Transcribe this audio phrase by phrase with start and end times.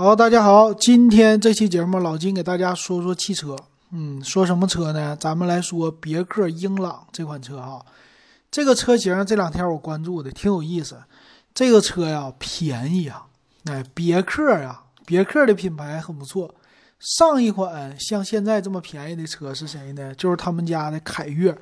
[0.00, 3.56] 好，大家好，今天这期节目老金给大家说说汽车。
[3.90, 5.16] 嗯，说什么车呢？
[5.18, 7.84] 咱们来说别克英朗这款车哈。
[8.48, 10.98] 这个车型这两天我关注的挺有意思。
[11.52, 13.26] 这个车呀便宜啊，
[13.64, 16.54] 哎，别克呀，别克的品牌很不错。
[17.00, 20.14] 上一款像现在这么便宜的车是谁呢？
[20.14, 21.52] 就是他们家的凯越。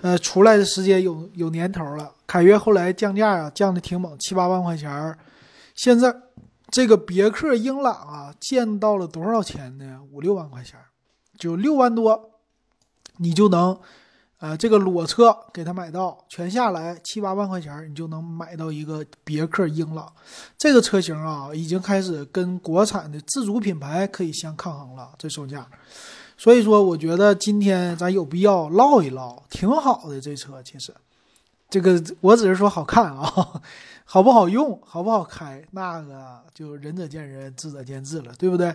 [0.00, 2.10] 呃，出来的时间有有年头了。
[2.26, 5.14] 凯越后来降价啊，降的挺猛，七八万块钱。
[5.74, 6.10] 现在
[6.70, 10.00] 这个别克英朗啊，降到了多少钱呢？
[10.12, 10.78] 五六万块钱，
[11.38, 12.30] 就六万多，
[13.18, 13.78] 你就能，
[14.38, 20.12] 呃，这个裸车给他买到，全下来七八万块钱，你就能买到一个别克英朗。
[20.58, 25.66] 这个车型啊，已经开始跟国产的自主品牌可以相抗衡了，这售价。
[26.36, 30.62] 所以说，我觉得今天咱有必要唠一唠，挺好的这车。
[30.62, 30.92] 其实，
[31.70, 33.62] 这个我只是说好看啊，
[34.08, 38.74] 好不好用，好不好开，那个就仁者见仁，智者见智了，对不对？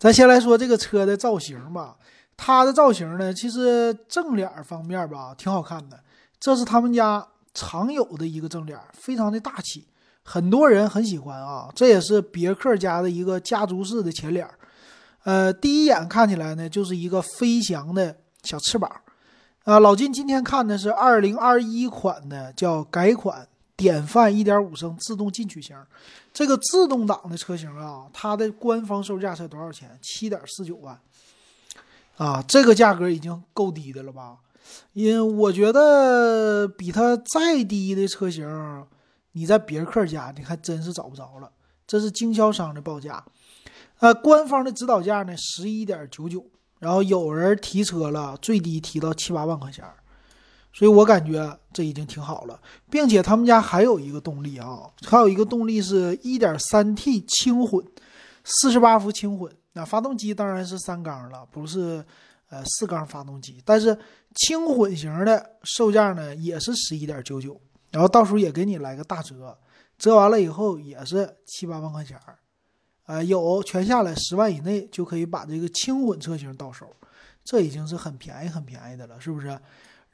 [0.00, 1.96] 咱先来说这个车的造型吧。
[2.36, 6.00] 它的造型呢，其实正脸方面吧，挺好看的。
[6.40, 9.86] 这是他们家常有的一个正脸，非常的大气，
[10.24, 11.70] 很多人很喜欢啊。
[11.72, 14.46] 这也是别克家的一个家族式的前脸。
[15.22, 18.90] 呃，第一眼看起来呢，就是一个飞翔的小翅膀，
[19.62, 25.76] 啊，老金今天看的是二零二一款的，叫改款典范一点五升自动进取型，
[26.32, 29.98] 这个自动挡的车型啊，它的官方售价才多少钱？
[30.00, 31.00] 七点四九万，
[32.16, 34.38] 啊，这个价格已经够低的了吧？
[34.92, 38.86] 因为我觉得比它再低的车型，
[39.32, 41.50] 你在别克家你还真是找不着了，
[41.86, 43.24] 这是经销商的报价。
[43.98, 46.44] 呃，官方的指导价呢，十一点九九，
[46.78, 49.84] 然后有人提车了，最低提到七八万块钱，
[50.74, 57.86] 所以我感觉这已经挺好了，并且他们家还有一个动力啊，还有一个动力是一点三 T 轻混，
[58.42, 62.04] 四十八伏轻混，那发动机当然是三缸了，不是
[62.50, 63.96] 呃四缸发动机，但是
[64.34, 67.60] 轻混型的售价呢也是十一点九九，
[67.92, 69.56] 然后到时候也给你来个大折，
[69.96, 72.18] 折完了以后也是七八万块钱。
[73.06, 76.90] 呃，有全下来十万以内就可以把这个轻混车型到手，
[77.44, 79.56] 这已经是很便宜很便宜的了，是不是？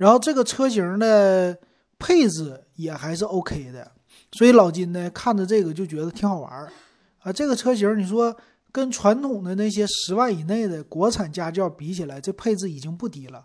[0.01, 1.55] 然后这个车型的
[1.99, 3.93] 配置也还是 OK 的，
[4.33, 6.73] 所以老金呢看着这个就觉得挺好玩儿
[7.19, 7.31] 啊。
[7.31, 8.35] 这个车型你说
[8.73, 13.45] 跟传统的那些十万以内的国产家轿比起来，这配置已经不低了。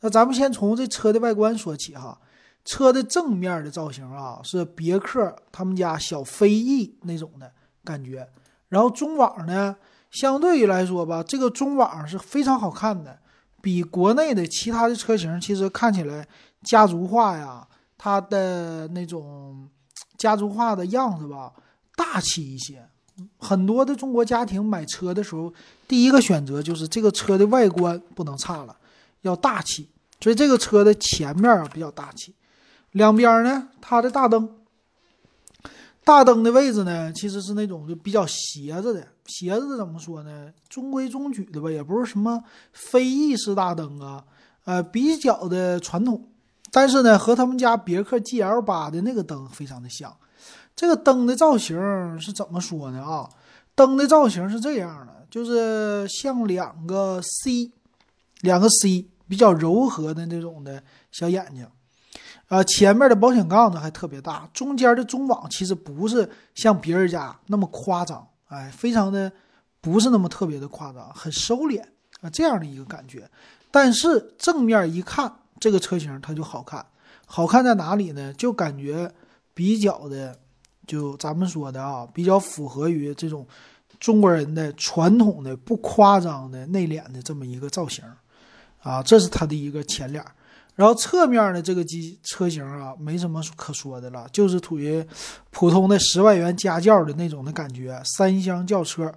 [0.00, 2.20] 那咱们先从这车的外观说起哈，
[2.64, 7.52] 车的正面的造型啊是别克他们家小飞翼那种的
[7.84, 8.28] 感觉。
[8.68, 9.76] 然后中网呢，
[10.10, 13.16] 相对于来说吧，这个中网是非常好看的，
[13.64, 16.28] 比国内的其他的车型其实看起来
[16.62, 17.66] 家族化呀，
[17.96, 19.66] 它的那种
[20.18, 21.50] 家族化的样子吧，
[21.96, 22.86] 大气一些。
[23.38, 25.50] 很多的中国家庭买车的时候，
[25.88, 28.76] 第一个选择就是这个车的外观不能差了，
[29.22, 29.88] 要大气。
[30.20, 32.34] 所以这个车的前面啊比较大气，
[32.92, 34.46] 两边呢，它的大灯。
[36.04, 40.52] 大灯的位置呢，其实是那种就比较斜着的，斜着的怎么说呢？
[40.68, 44.22] 中规中矩的吧，也不是什么飞翼式大灯啊，
[44.64, 46.28] 呃，比较的传统。
[46.70, 50.14] 但是呢，和他们家别克 GL 八的那个灯非常的像。
[50.76, 53.02] 这个灯的造型是怎么说呢？
[53.02, 53.30] 啊，
[53.74, 57.70] 灯的造型是这样的，就是像两个 C，
[58.40, 60.82] 两个 C 比较柔和的那种的
[61.12, 61.66] 小眼睛。
[62.48, 69.32] 啊，前面的保险杠呢还特别大，中间的中网其实不是像别人家那么夸张，哎，非常的
[69.80, 71.82] 不是那么特别的夸张，很收敛
[72.20, 73.28] 啊，这样的一个感觉。
[73.70, 76.84] 但是正面一看，这个车型它就好看，
[77.26, 78.32] 好看在哪里呢？
[78.34, 79.10] 就感觉
[79.54, 80.38] 比较的，
[80.86, 83.46] 就咱们说的啊，比较符合于这种
[83.98, 88.04] 中国人的传统的不夸张的内敛的这么一个造型，
[88.80, 90.22] 啊，这是它的一个前脸。
[90.74, 95.04] 然后侧面的这个机车型啊，没什么可说的了，就是属于
[95.50, 99.12] 普通的十万元家轿的那种的感觉，三厢轿车。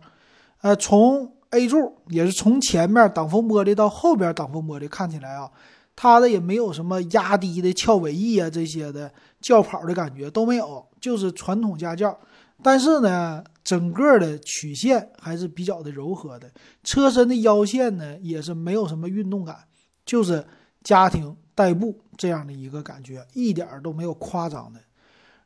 [0.61, 5.49] 呃，从 A 柱也是从前面挡风玻璃到后边挡风玻璃，看起来啊，
[5.95, 9.11] 它的也没有什么压低的翘尾翼啊这些的
[9.41, 12.15] 轿跑的感觉都没有，就是传统家轿。
[12.61, 16.51] 但是呢，整个的曲线还是比较的柔和的，
[16.83, 19.57] 车身的腰线呢也是没有什么运动感，
[20.05, 20.45] 就是
[20.83, 21.35] 家庭。
[21.57, 24.79] 代步这样的一个感觉，一点都没有夸张的。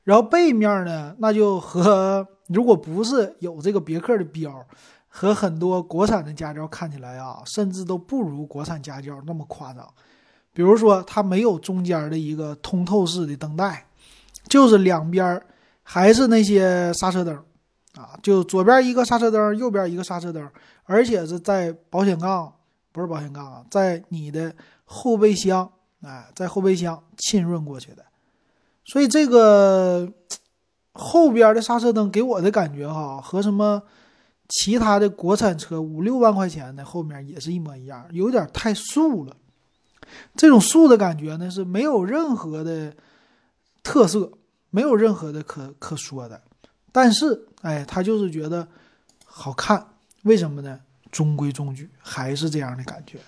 [0.03, 4.53] 然后背面呢，那就和如果不是有这个别克的标，
[5.07, 9.87] 和很多国产的家轿看起来啊，甚至都不如国产家轿那么夸张。
[10.51, 13.85] 比如说，它没有中间的一个通透式的灯带，
[14.49, 15.41] 就是两边
[15.81, 17.33] 还是那些刹车灯，
[17.95, 20.45] 啊，就左边一个刹车灯，右边一个刹车灯，
[20.83, 22.53] 而且是在保险杠，
[22.91, 24.53] 不是保险杠啊，在你的
[24.83, 28.05] 后备箱，哎，在后备箱浸润过去的。
[28.83, 30.11] 所以这个
[30.93, 33.83] 后边的刹车灯给我的感觉哈，和什么
[34.49, 39.35] 其他的国产车五六万块钱的后面也是一模一样，有点太素了。
[40.35, 42.93] 这种素的感觉呢，是没有任何的
[43.83, 44.31] 特色，
[44.69, 46.41] 没有任何的可可说的。
[46.91, 48.67] 但是，哎，他就是觉得
[49.23, 49.87] 好看，
[50.23, 50.79] 为什么呢？
[51.11, 53.19] 中规中矩，还是这样的感觉。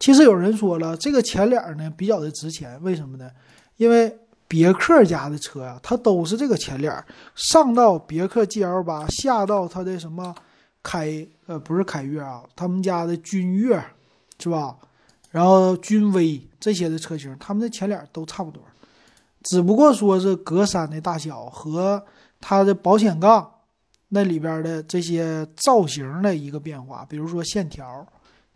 [0.00, 3.30] 其实有人说了，这个前脸呢比较的值钱，为什么呢？
[3.76, 4.18] 因为
[4.48, 7.04] 别克家的车呀，它都是这个前脸，
[7.36, 10.34] 上到别克 GL 八，下到它的什么
[10.82, 13.80] 凯呃不是凯越啊，他们家的君越
[14.38, 14.74] 是吧？
[15.30, 18.62] 然后君威这些的车型，他们的前脸都差不多，
[19.42, 22.02] 只不过说是格栅的大小和
[22.40, 23.48] 它的保险杠
[24.08, 28.04] 那里边的这些造型的一个变化，比如说线条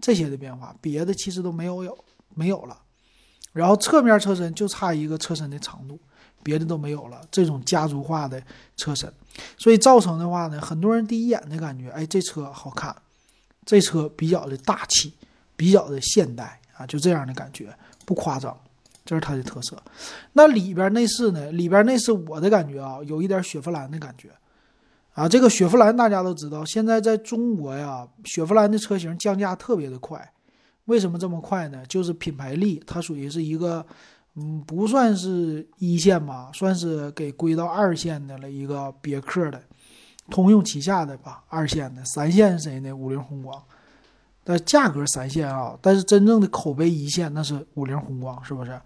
[0.00, 2.05] 这些的变化，别的其实都没有有
[2.35, 2.79] 没有了。
[3.52, 5.99] 然后侧面车身就差一个车身的长度，
[6.43, 7.20] 别的都没有了。
[7.31, 8.43] 这种家族化的
[8.76, 9.12] 车身，
[9.56, 12.94] 所以造成的话呢，很多人第一眼的感觉，哎，这车好看，
[13.64, 15.12] 这车比较的大气，
[15.56, 16.61] 比较的现代。
[16.76, 17.73] 啊，就这样的感觉，
[18.05, 18.52] 不夸张，
[19.05, 19.81] 这是它的特色。
[20.32, 21.52] 那里边内饰呢？
[21.52, 24.29] 里边内饰我的感觉啊，有一点雪佛兰的感觉。
[25.14, 30.32] 啊，这个雪佛兰大家都知道，现在在中国呀，雪佛兰的车型降价特别的快。
[30.87, 31.82] 为什么这么快呢？
[31.88, 33.87] 就是品牌力，它属于是一个，
[34.34, 39.62] 嗯，不算是一线吧，算是给归到二线的了一个别克的，
[40.31, 42.93] 通用旗下的吧，二线的，三线是谁呢？
[42.93, 43.62] 五菱宏光。
[44.43, 48.78] 但价格三线啊，但是真正的口碑一线那是五菱宏光，是不是？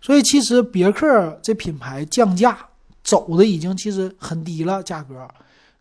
[0.00, 2.58] 所以其实别克这品牌降价
[3.04, 5.28] 走的已经其实很低了价格，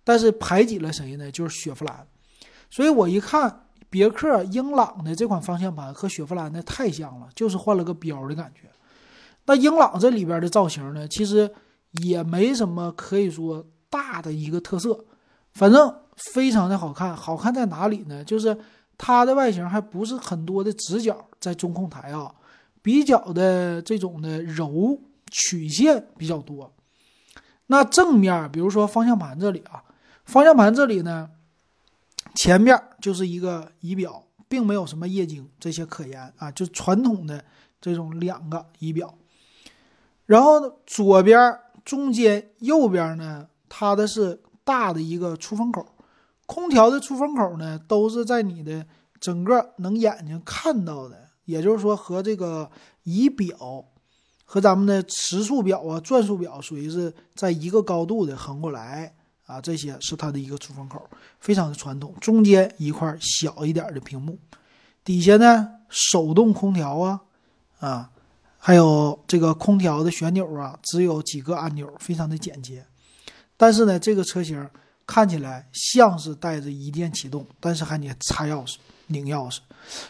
[0.04, 1.32] 但是排挤了谁呢？
[1.32, 2.06] 就是雪佛兰。
[2.70, 8.70] 所以我一看别克英朗的这款方向盘和雪佛兰的太像了，就是换了个标的感觉。
[9.46, 11.52] 那英朗这里边的造型呢，其实
[12.04, 15.06] 也没什么可以说大的一个特色，
[15.54, 17.16] 反正非常的好看。
[17.16, 18.24] 好看在哪里呢？
[18.24, 18.58] 就是。
[18.96, 22.32] 它的外形还不是很多的直角在中控台啊，
[22.84, 24.98] 比较的这种的柔
[25.32, 26.72] 曲线比较多。
[27.66, 29.84] 那正面，比如说方向盘这里啊，
[30.26, 31.30] 方向盘这里呢，
[32.36, 37.44] 前面就是一个仪表，并没有什么液晶这些可言啊，就传统的
[37.82, 39.14] 这种两个仪表。
[40.26, 45.86] 然后左边、中间、右边呢，它的是大的一个出风口。
[46.46, 48.86] 空调的出风口呢，都是在你的
[49.20, 52.70] 整个能眼睛看到的，也就是说和这个
[53.04, 53.86] 仪表
[54.46, 59.16] 和咱们的时速表啊、转速表属于是在一个高度的横过来
[59.46, 61.02] 啊，这些是它的一个出风口，
[61.40, 62.14] 非常的传统。
[62.20, 64.38] 中间一块小一点的屏幕，
[65.04, 67.22] 底下呢手动空调啊
[67.80, 68.10] 啊，
[68.58, 72.86] 还有这个空调的旋钮啊，只有几个按钮，非常的简洁。
[73.58, 74.70] 但是呢，这个车型。
[75.06, 79.58] 看起来像是带着一键启动，但是还得插钥匙、拧钥匙，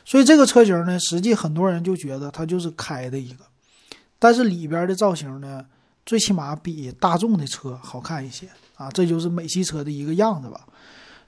[0.06, 3.44] 所以这个车型呢，实际很多人就觉得它就是开的一个，
[4.20, 5.66] 但是里边的造型呢，
[6.06, 10.66] 最起码比大众的车好看一些啊，这就是美系车的一个样子吧。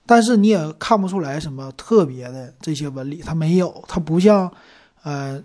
[0.06, 4.52] 但是你也看不出来什么特别的这些纹理，它没有，它不像，
[5.04, 5.42] 呃，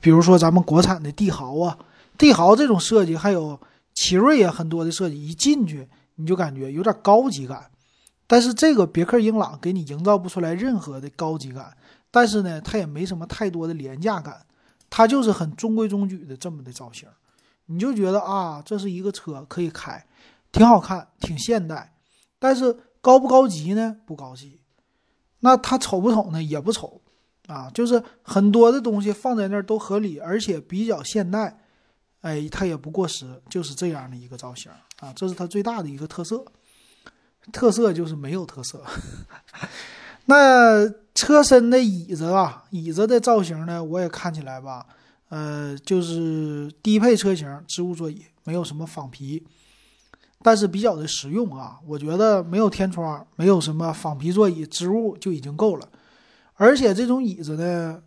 [0.00, 1.78] 比如说咱们国产的帝豪啊，
[2.16, 3.58] 帝豪这种设计，还有
[3.94, 5.88] 奇瑞啊，很多的设计一进去。
[6.20, 7.70] 你就感觉有点高级感，
[8.26, 11.72] 但是这个别克英朗给你营造不出来任何的高级感，
[12.10, 14.44] 但是呢，它也没什么太多的廉价感，
[14.90, 17.08] 它就是很中规中矩的这么的造型，
[17.66, 20.04] 你就觉得啊，这是一个车可以开，
[20.52, 21.94] 挺好看，挺现代，
[22.38, 23.96] 但是高不高级呢？
[24.06, 24.60] 不高级。
[25.40, 26.42] 那它丑不丑呢？
[26.42, 27.00] 也不丑，
[27.46, 31.60] 啊，就是很多的东西放在那儿都合理，而且比较现代。
[32.22, 36.44] 哎，它也不过时，就是这样的一个造型啊，这是它最大的一个特色。
[37.52, 38.84] 特色就是没有特色。
[40.26, 44.84] 那车身的椅子啊，椅子的造型呢，我也看起来吧，
[45.28, 49.46] 呃，就是低配车型织物座椅，没有什么仿皮，
[50.42, 51.78] 但是比较的实用啊。
[51.86, 55.88] 我觉得没有天窗，没有什么仿皮座椅织物就已经够了。
[56.54, 58.02] 而且这种椅子呢。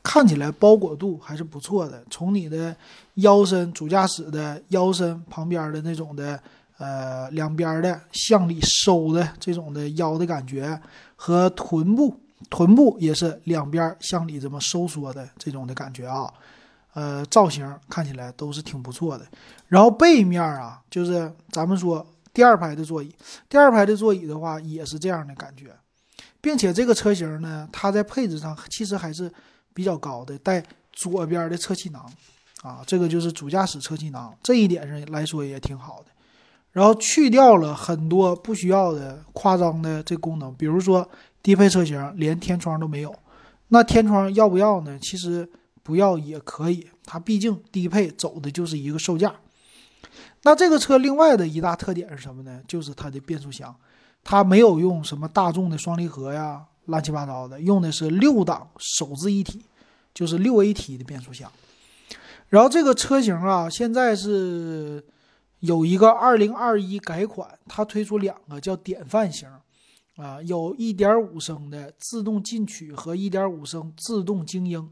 [0.00, 2.02] 看起来包裹度还是不错的。
[2.08, 2.74] 从你的
[3.16, 6.40] 腰身，主驾驶的腰身旁边的那种的，
[6.78, 10.80] 呃，两边的向里收的这种的腰的感觉，
[11.14, 12.16] 和臀部，
[12.48, 16.32] 臀部也是两边向里这么收缩的这种的感觉啊，
[16.94, 19.26] 呃，造型看起来都是挺不错的。
[19.68, 23.14] 然后背面啊，就是咱们说第二排的座椅，
[23.48, 25.74] 第二排的座椅的话也是这样的感觉，
[26.40, 29.30] 并且这个车型呢，它在配置上其实还是
[29.74, 32.04] 比较高的，带左边的侧气囊，
[32.62, 36.06] 啊，这个就是主驾驶侧气囊，这一点上来说也挺好的。
[36.72, 41.08] 然后去掉了很多不需要的夸张的这功能，比如说
[41.42, 43.14] 低配车型连天窗都没有，
[43.68, 44.98] 那天窗要不要呢？
[45.00, 45.48] 其实
[45.88, 49.34] 不要也可以，它毕竟低配走的就是一个售价。
[50.42, 52.60] 那这个车另外的一大特点是什么呢？
[52.68, 53.74] 就是它的变速箱，
[54.22, 59.64] 它没有用什么大众的双离合呀，乱七八糟的，用的是六档手自一体，
[60.12, 61.50] 就是六 AT 的变速箱。
[62.50, 65.02] 然后这个车型啊，现在是
[65.60, 69.48] 有一个二零二一改款，它推出两个叫典范型，
[70.16, 74.86] 啊，有一点五升的自动进取和一点五升自动精英，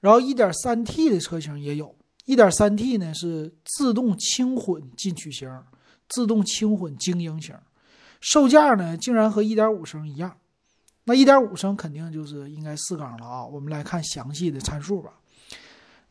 [0.00, 1.94] 然后一点三 T 的车型也有。
[2.24, 5.50] 一点三 T 呢是自动轻混进取型，
[6.08, 7.54] 自动轻混精英型，
[8.20, 10.36] 售价呢竟然和一点五升一样。
[11.04, 13.46] 那一点五升肯定就是应该四缸了啊。
[13.46, 15.14] 我们来看详细的参数吧。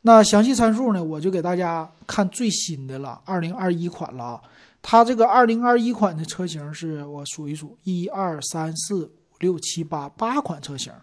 [0.01, 4.41] 那详细参数呢，我就给大家看最新的了，二零二一款了啊。
[4.81, 10.93] 它这个二零二一款的车型是我数一数，一二三四五六七八八款车型，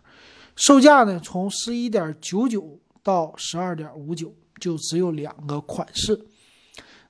[0.56, 4.34] 售价呢从十一点九九到十二点五九。
[4.60, 6.26] 就只有两个款式，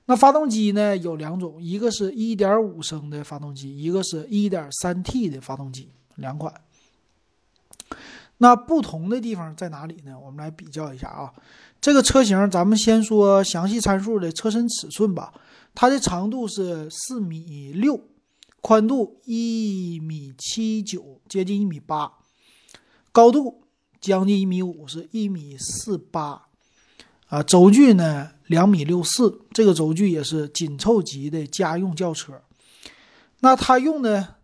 [0.07, 6.53] 那发动机呢有两种，一个是一点五升的发动机，一个是一点三 T 的发动机，两款。
[8.39, 10.19] 那不同的地方在哪里呢？
[10.19, 11.31] 我们来比较一下啊。
[11.79, 15.33] 这个车型，咱们先说详细参数的车身尺寸吧。
[15.75, 18.01] 它的长度是四米六，
[18.59, 22.11] 宽度一米七九，接近一米八，
[23.15, 23.61] 高度
[24.01, 26.47] 将近一米五，是一米四八。
[27.27, 32.41] 啊，轴距呢两米六四，这个轴距也是紧凑级的家用轿车。
[33.39, 34.35] 那它用的，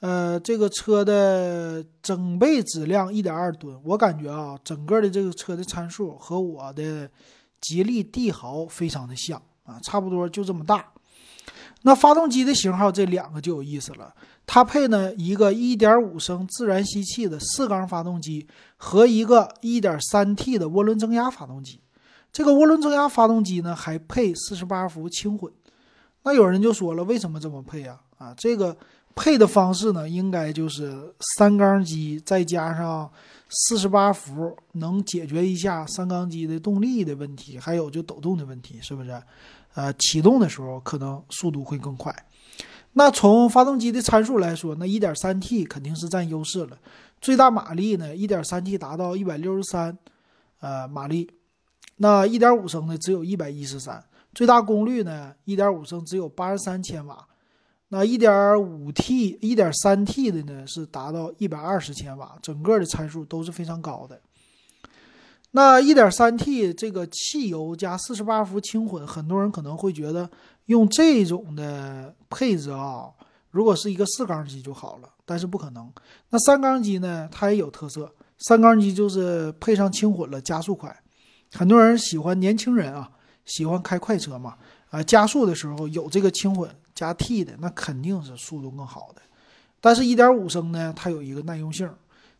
[0.00, 7.10] 呃，这个车的整备质量一点二吨，我感觉啊，整个的这个车的参数和我的
[7.62, 10.91] 吉利帝豪非常的像啊，差不多就这么大。
[11.82, 14.14] 那发动机的型号这两个就有意思了，
[14.46, 18.46] 它配呢一个一点五升自然吸气的四缸发动机
[18.76, 21.80] 和一个一点三 T 的涡轮增压发动机。
[22.32, 25.52] 这个涡轮增压发动机呢，还配四十八伏轻混。
[26.22, 28.00] 那有人就说了，为什么这么配啊？
[28.16, 28.76] 啊，这个
[29.14, 33.10] 配的方式呢，应该就是三缸机再加上
[33.48, 39.22] 四十八伏，能解决一下三缸机的动力的问题，还有就抖动的问题，是不是？
[39.74, 42.14] 呃，启动的时候可能速度会更快。
[42.94, 46.76] 那从发动机的参数来说，那一点三 T 肯定是占优势了。
[47.20, 49.96] 最大马力呢，一点三 T 达到一百六十三，
[50.60, 51.30] 呃，马力。
[51.96, 55.32] 那一点五升的只有一百一十三，最大功率呢？
[55.44, 57.26] 一点五升只有八十三千瓦，
[57.88, 64.20] 那一点五 T、一点三 T 的呢是达到一百二十千瓦，整个的参数都是非常高的。
[65.54, 70.30] 那一点三 T 这个汽油加四十八伏轻混，很多人可能会觉得
[70.66, 73.10] 用这种的配置啊，
[73.50, 75.92] 如果是一个四缸机就好了，但是不可能。
[76.30, 80.94] 那三缸机呢，它也有特色，三缸机就是配上轻混了，加速快。
[81.52, 83.10] 很多人喜欢年轻人啊，
[83.44, 84.56] 喜欢开快车嘛，
[84.88, 89.20] 啊，加速的时候有这个轻混加 T 的，那肯定是速度更好的。
[89.82, 91.92] 但是1.5升呢，它有一个耐用性，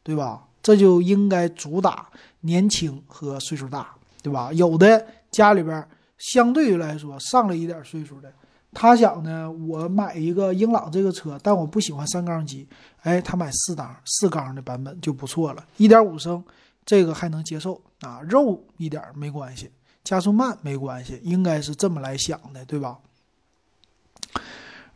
[0.03, 0.45] 对吧？
[0.63, 2.09] 这就应该主打
[2.41, 4.53] 年轻和岁数大，对吧？
[4.53, 5.87] 有的家里边
[6.19, 8.33] 相对于来说上了一点岁数的，
[8.73, 12.69] 他想呢，我买一个英朗这个车，但我不喜欢三缸机，
[13.03, 16.43] 哎，他买四档四缸的版本就不错了一点五升。
[16.85, 19.71] 这个还能接受啊，肉一点没关系，
[20.03, 22.99] 加速慢没关系，应该是这么来想的，对吧？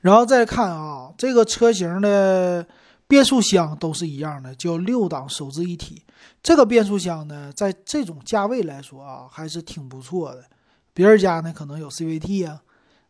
[0.00, 2.66] 然后再看啊，这个车型的
[3.08, 6.02] 变速箱都是一样的，叫六档手自一体。
[6.42, 10.44] 这个变速箱呢，在这种价位来说啊，还是挺不错的。
[10.92, 12.62] 别人家呢可能有 CVT 呀，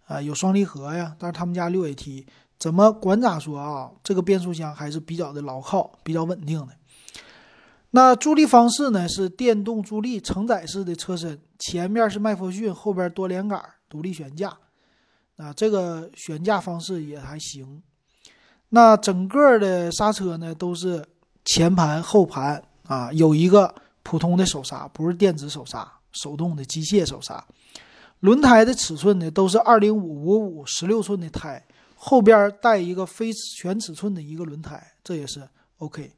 [0.07, 2.27] 啊有双离合呀，但是他们家六 AT，
[2.59, 6.75] 怎么管咋说啊，这个变速箱还是比较的牢靠，比较稳定的。
[7.93, 9.09] 那助力方式呢？
[9.09, 14.55] 是电动助力承载式的车身，前面是麦弗逊，后边多连杆独立悬架。
[15.37, 17.83] 啊，这个悬架方式也还行。
[18.77, 21.03] 那整个的刹车呢，都是
[21.47, 27.43] 前盘后盘啊，有一个普通的手刹，不是电子手刹，手动的机械手刹。
[28.21, 31.65] 轮胎的尺寸呢，都是二零五五五十六寸的胎，
[31.95, 36.13] 后边带一个非全尺寸的一个轮胎，这也是 OK。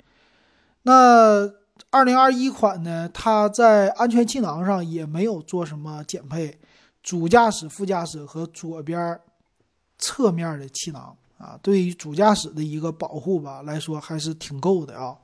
[0.83, 1.49] 那。
[1.91, 6.59] 二零二一款呢，它在安全气囊上也没有做什么减配，
[7.05, 9.19] 主驾驶、副驾驶和左边
[9.97, 15.17] 侧面的气囊啊，对于主驾驶的一个保护吧来说还是挺够的啊。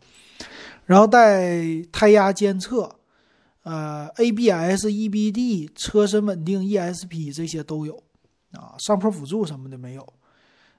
[0.87, 2.97] 然后带胎压监测，
[3.63, 8.03] 呃，ABS、EBD、车身稳定、ESP 这些都有
[8.53, 10.13] 啊，上坡辅助什么的没有。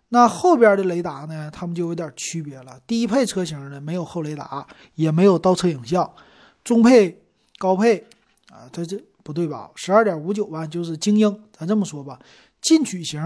[0.09, 1.49] 那后边的雷达呢？
[1.51, 2.79] 它们就有点区别了。
[2.85, 6.09] 低配车型呢没有后雷达，也没有倒车影像。
[6.63, 7.23] 中配、
[7.57, 7.97] 高配
[8.49, 9.71] 啊，它这不对吧？
[9.75, 12.19] 十二点五九万就是精英，咱这么说吧，
[12.61, 13.19] 进取型，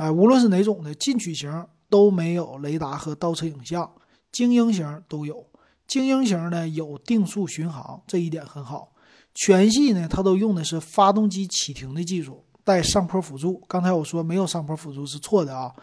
[0.00, 3.92] 哎，无论是哪种的进取型都没有雷达和倒车影像，
[4.32, 5.46] 精英型都有。
[5.86, 8.94] 精英型呢有定速巡航，这一点很好。
[9.34, 12.46] 全系呢它都用的是发动机启停的技术。
[12.64, 15.74] 带上坡辅助，刚才我说没有上坡辅助是错的啊，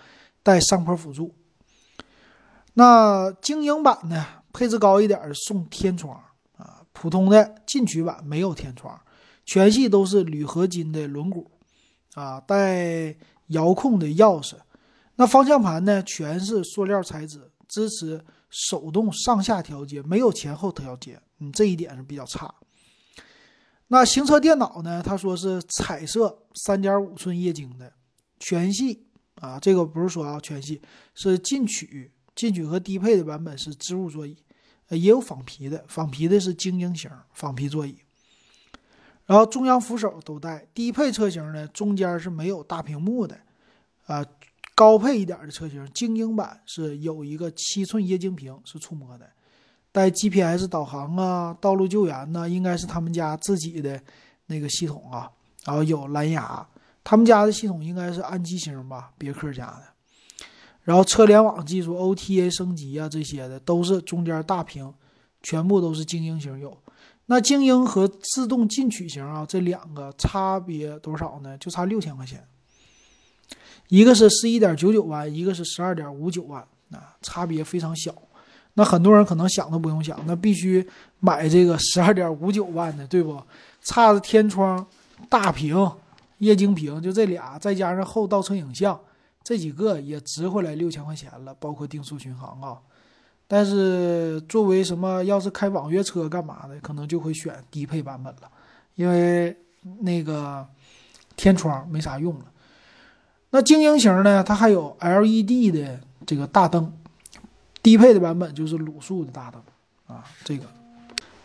[0.42, 1.36] 带上坡辅助。
[2.74, 6.20] 那精英版呢，配置高一点送天窗
[6.58, 9.00] 啊，普通的进取版没有天窗，
[9.46, 11.46] 全系都是铝合金的轮毂
[12.14, 13.16] 啊，带
[13.48, 14.56] 遥控的钥匙。
[15.16, 22.54] 那方向盘呢，全是塑料材质，支持手动上下调节，没有前后调节，嗯，这一点是比较差。
[23.88, 25.01] 那行车电脑呢？
[25.01, 27.94] 他说是彩色三点五寸液晶的
[28.38, 30.82] 全系啊，这个不是说啊全系
[31.16, 34.38] 是进取，进取和低配的版本是织物座椅，
[34.89, 37.98] 呃也有仿皮的，仿皮的是精英型仿皮座椅，
[39.27, 40.65] 然后中央扶手都带。
[40.74, 43.38] 低配车型呢，中间是没有大屏幕的，
[44.07, 44.25] 啊，
[44.74, 49.29] 高配一点的车型精英版是有一个七寸液晶屏是触摸的。
[49.91, 54.01] 带 GPS 导航啊，道路救援呢，应该是他们家自己的
[54.48, 55.29] 那个系统啊。
[55.65, 56.65] 然后有蓝牙，
[57.03, 59.84] 他们家的系统应该是安吉星吧，别克家的。
[60.84, 64.93] 然后车联网技术、OTA 升级啊，这些的都是中间大屏，
[65.43, 66.77] 全部都是精英型有。
[67.29, 71.57] 那精英和自动进取型啊，这两个差别多少呢？
[71.57, 72.41] 就差六千块钱，
[73.89, 78.15] 一个是十一点九九万，一个是十二点五九万，啊，差别非常小。
[78.75, 80.88] 那很多人可能想都不用想，那必须
[81.19, 83.42] 买这个十二点五九万的，对不？
[83.81, 84.87] 差的天窗、
[85.27, 85.75] 大屏、
[86.37, 88.98] 液晶屏，就这俩，再加上后倒车影像，
[89.44, 92.79] 这几个也值回来六千块钱了，包括定速巡航啊。
[93.48, 98.50] 但是作为什么，要是开网约车干嘛的，可能就会选低配版本了，
[98.96, 99.55] 因为
[100.00, 100.68] 那个
[101.36, 102.46] 天窗没啥用了。
[103.50, 106.92] 那精英型呢，它还有 LED 的这个大灯。
[107.83, 109.62] 低配的版本就是卤素的大灯
[110.07, 110.66] 啊，这个，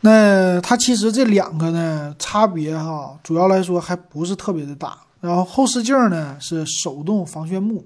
[0.01, 4.99] 那它其实这两个呢差别哈，主要来说还不是特别的大。
[5.21, 7.85] 然后后视镜呢是手动防眩目，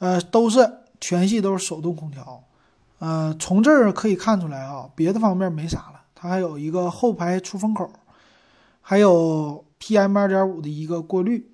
[0.00, 2.44] 呃，都是全系都是手动空调，
[3.02, 6.02] 呃，从这儿可以看出来啊，别的方面没啥了。
[6.14, 7.90] 它还有一个后排出风口，
[8.80, 11.50] 还有 PM 二点五的一个过滤，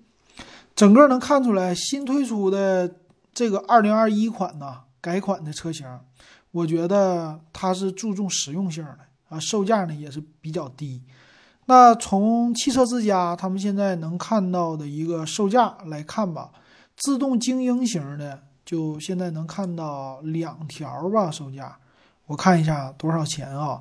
[0.76, 2.96] 整个能看出来新推出的
[3.32, 4.80] 这个二零二一款呢。
[5.00, 5.86] 改款的车型，
[6.50, 8.98] 我觉得它是注重实用性的
[9.30, 11.02] 啊，售价呢也是比较低。
[11.64, 16.50] 那从汽车之家他们现在能看到的一个售价来看吧，
[16.96, 21.74] 自动精英型的就现在能看到两条吧，售价
[22.26, 23.80] 我看一下多少钱啊？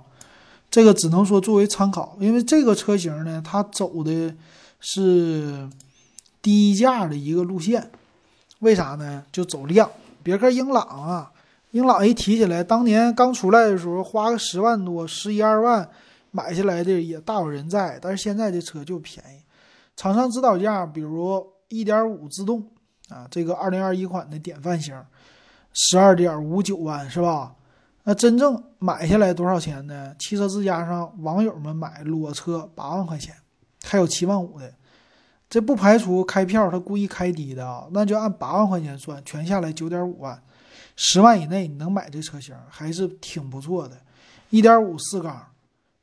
[0.72, 4.34] 这个只能说作为参考，因为这个车型呢，它走的
[4.80, 5.70] 是
[6.42, 7.92] 低价的一个路线，
[8.60, 9.26] 为啥呢？
[9.30, 9.92] 就走量。
[10.24, 11.34] 别克英朗啊，
[11.72, 15.90] 英朗一提起来，当年刚出来的时候，花个十万多、十一二万
[16.32, 18.00] 买下来的也大有人在。
[18.02, 19.44] 但是现在这车就便宜，
[19.98, 22.66] 厂商指导价，比如一点五自动
[23.10, 25.02] 啊，这个二零二一款的典范型，
[25.74, 27.56] 十二点五九万是吧？
[28.04, 30.16] 那真正买下来多少钱呢？
[30.18, 33.36] 汽车之家上网友们买裸车八万块钱，
[33.84, 34.74] 还有七万五的。
[35.50, 40.42] 这不排除开票，他故意开低的啊，那就按八万块钱算，全下来九点五万，
[40.96, 43.98] 十万以内你能买这车型还是挺不错的。
[44.50, 45.48] 一点五四缸，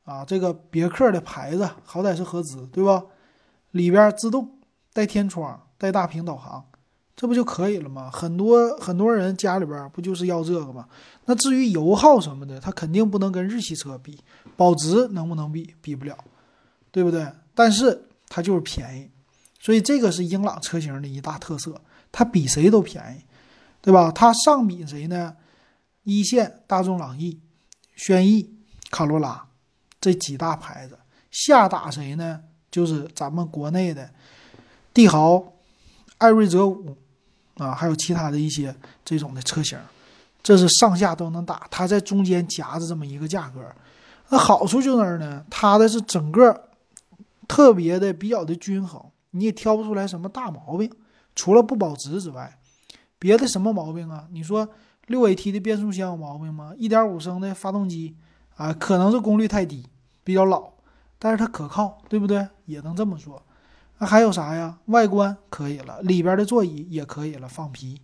[0.05, 3.03] 啊，这个别克的牌子好歹是合资，对吧？
[3.73, 4.59] 里边自动
[4.93, 6.65] 带天窗、带大屏导航，
[7.17, 8.11] 这不就可以了吗？
[8.13, 10.87] 很多很多人家里边不就是要这个吗？
[11.27, 14.19] 那至于油耗什么的，它肯定不能跟日系车比，
[14.57, 15.75] 保值能不能比？
[15.81, 16.17] 比不了，
[16.91, 17.27] 对不对？
[17.55, 19.09] 但是它就是便宜。
[19.61, 21.81] 所以这个是英朗车型的一大特色，
[22.13, 23.25] 它比谁都便宜，
[23.81, 24.13] 对吧？
[24.13, 25.35] 它上比谁呢？
[26.03, 27.41] 一线大众朗逸、
[27.95, 28.55] 轩逸、
[28.91, 29.47] 卡罗拉
[30.01, 30.99] 这几大牌子，
[31.31, 32.43] 下打谁呢？
[32.71, 34.11] 就是咱们国内的
[34.93, 35.55] 帝豪、
[36.19, 36.95] 艾瑞泽五
[37.57, 39.79] 啊，还有其他的一些这种的车型，
[40.43, 43.61] 这是上下都能打，它在中间夹着这么一个价格。
[44.31, 45.45] 那好处就在哪儿呢？
[45.51, 46.69] 它的是整个
[47.47, 49.01] 特别的比较的均衡。
[49.31, 50.91] 你也挑不出来什么大毛病，
[51.35, 52.59] 除了不保值之外，
[53.19, 54.27] 别的什么毛病啊？
[54.31, 54.69] 你说
[55.09, 56.73] 六 AT 的变速箱有毛病吗？
[56.79, 58.17] 一点五升的发动机
[58.57, 59.87] 啊，可能是功率太低，
[60.23, 60.71] 比较老，
[61.19, 62.47] 但是它可靠，对不对？
[62.67, 63.43] 也能这么说。
[64.05, 64.79] 还有啥呀？
[64.87, 68.01] 外观可以了，里边的座椅也可以了，放皮，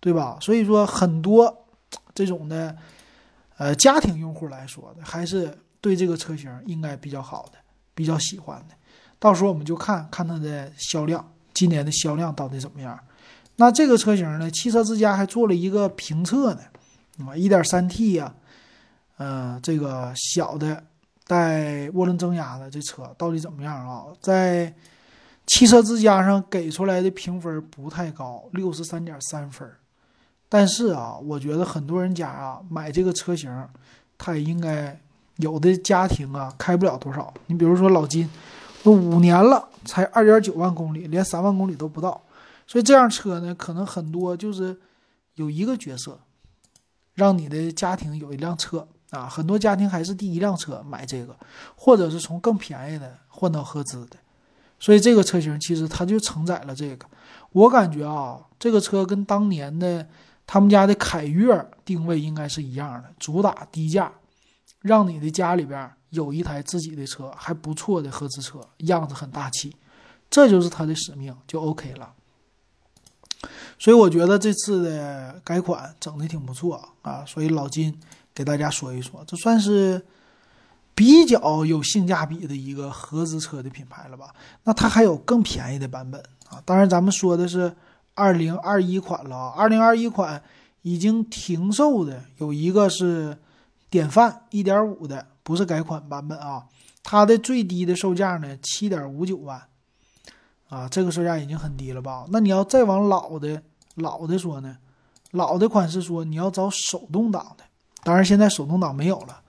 [0.00, 0.38] 对吧？
[0.40, 1.66] 所以说很多
[2.14, 2.76] 这种的，
[3.56, 7.58] 呃，家庭用户来说的，还是对这个车型应该比较好的，
[7.94, 8.74] 比较喜欢的。
[9.18, 12.98] 到时候我们就看看它的销量，今年的销量到底怎么样？
[13.56, 14.50] 那这个车型呢？
[14.50, 16.62] 汽车之家还做了一个评测呢，
[17.18, 18.34] 啊，1.3T 呀，
[19.18, 20.82] 呃，这个小的
[21.26, 24.06] 带涡轮增压的这车到底怎么样啊？
[24.20, 24.74] 在
[25.46, 29.68] 汽车之家上给出来的评分不太高，六十三点三分。
[30.48, 33.50] 但是啊，我觉得很多人家啊买这个车型，
[34.16, 35.00] 他也应该
[35.36, 37.32] 有的家庭啊开不了多少。
[37.46, 38.30] 你比如说老金，
[38.82, 42.20] 都五年了才二点九万公里，连三万公里都不到。
[42.66, 44.78] 所以这样车呢，可能很多就是
[45.34, 46.20] 有一个角色，
[47.14, 49.26] 让你的家庭有一辆车啊。
[49.26, 51.34] 很多家庭还是第一辆车买这个，
[51.74, 54.16] 或者是从更便宜的换到合资的。
[54.82, 57.06] 所以这个车型其实它就承载了这个，
[57.52, 60.04] 我感觉啊，这个车跟当年的
[60.44, 64.12] 他们家的凯越定位应该是一样的，主打低价，
[64.80, 69.76] 让你的家里边有一台自己的车，还不错的合资车，样子很大气，
[70.28, 72.12] 这就是它的使命，就 OK 了。
[73.78, 77.96] 所以我觉得这次的改款整的挺不错啊，所以老金
[78.34, 80.04] 给大家说一说，这算是。
[80.94, 84.34] 比较有性价比的一个合资车的品牌了吧？
[84.64, 86.62] 那它还有更便宜的版本啊！
[86.64, 87.74] 当然，咱们说的是
[88.14, 89.54] 二零二一款了啊。
[89.56, 90.42] 二零二一款
[90.82, 93.38] 已经停售的有一个是
[93.88, 96.66] 典范一点五的，不是改款版本啊。
[97.02, 99.60] 它的最低的售价呢，七点五九万
[100.68, 102.26] 啊，这个售价已经很低了吧？
[102.28, 103.62] 那你要再往老的
[103.94, 104.76] 老的说呢，
[105.30, 107.64] 老的款式说你要找手动挡的，
[108.04, 109.41] 当然现在手动挡没有了。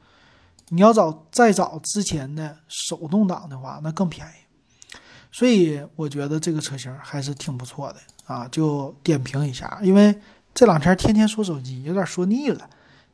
[0.74, 4.98] 你要找再找之前的手动挡的话，那更便宜，
[5.32, 9.80] 所以我觉得这个车型还是挺不错的啊，就点评一下。
[9.84, 10.20] 因为
[10.52, 12.68] 这两天天天说手机，有点说腻了，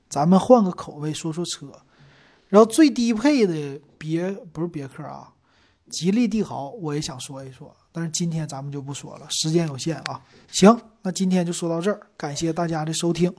[0.08, 1.70] 咱们换个口味说说车。
[2.48, 5.34] 然后最低配的别不是别克啊，
[5.90, 10.22] 吉利帝豪我也想说一说，但是今天咱们就不说了，时间有限啊。
[10.50, 13.36] 行，那今天就说到这儿，感谢大家的收听。